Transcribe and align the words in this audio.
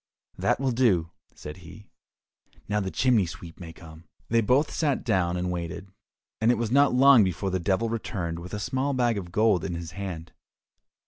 "That 0.35 0.59
will 0.59 0.71
do," 0.71 1.11
said 1.35 1.57
he; 1.57 1.91
"now 2.67 2.79
the 2.79 2.89
chimney 2.89 3.27
sweep 3.27 3.59
may 3.59 3.71
come." 3.71 4.05
They 4.29 4.41
both 4.41 4.73
sat 4.73 5.03
down 5.03 5.37
and 5.37 5.51
waited, 5.51 5.89
and 6.41 6.49
it 6.49 6.57
was 6.57 6.71
not 6.71 6.91
long 6.95 7.23
before 7.23 7.51
the 7.51 7.59
Devil 7.59 7.87
returned 7.87 8.39
with 8.39 8.55
a 8.55 8.59
small 8.59 8.95
bag 8.95 9.19
of 9.19 9.31
gold 9.31 9.63
in 9.63 9.75
his 9.75 9.91
hand. 9.91 10.31